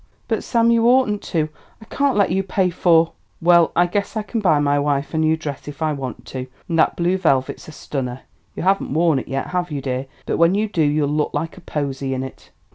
"But, 0.27 0.43
Sam, 0.43 0.71
you 0.71 0.87
oughtn't 0.87 1.21
to 1.29 1.49
I 1.79 1.85
can't 1.85 2.17
let 2.17 2.31
you 2.31 2.41
pay 2.41 2.71
for" 2.71 3.11
"Well, 3.49 3.71
I 3.75 3.85
guess 3.85 4.17
I 4.17 4.23
can 4.23 4.39
buy 4.41 4.57
my 4.57 4.79
wife 4.79 5.13
a 5.13 5.35
dress 5.37 5.67
if 5.67 5.79
I 5.83 5.93
want 5.93 6.25
to, 6.29 6.47
and 6.67 6.79
that 6.79 6.95
blue 6.95 7.19
velvet's 7.19 7.67
a 7.67 7.71
stunner. 7.71 8.21
You 8.55 8.63
haven't 8.63 8.95
worn 8.95 9.19
it 9.19 9.27
yet, 9.27 9.49
have 9.49 9.69
you, 9.69 9.79
dear? 9.79 10.07
but 10.25 10.37
when 10.37 10.55
you 10.55 10.67
do 10.67 10.81
you'll 10.81 11.07
look 11.07 11.35
like 11.35 11.55
a 11.55 11.61
posy 11.61 12.15
in 12.15 12.23
it. 12.23 12.49